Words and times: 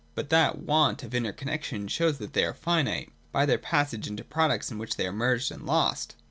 But 0.15 0.31
that 0.31 0.57
want 0.57 1.03
of 1.03 1.13
inner 1.13 1.31
connexion 1.31 1.87
shows 1.87 2.17
that 2.17 2.33
they 2.33 2.43
are 2.43 2.55
finite, 2.55 3.11
by 3.31 3.45
their 3.45 3.59
passage 3.59 4.07
into 4.07 4.23
products 4.23 4.71
in 4.71 4.79
which 4.79 4.95
they 4.95 5.05
are 5.05 5.11
merged 5.13 5.51
and 5.51 5.63
lost. 5.63 6.15